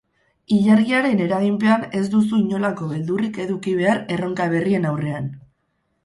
[0.53, 5.29] Ilargiaren eraginpean ez duzu inolako beldurrik eduki behar erronka berrien aurrean.